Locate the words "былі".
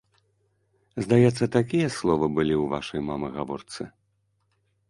2.39-2.55